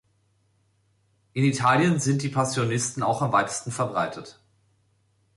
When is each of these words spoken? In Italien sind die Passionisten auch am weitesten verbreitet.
In 1.33 1.45
Italien 1.45 1.99
sind 1.99 2.23
die 2.23 2.29
Passionisten 2.29 3.03
auch 3.03 3.21
am 3.21 3.31
weitesten 3.33 3.71
verbreitet. 3.71 4.39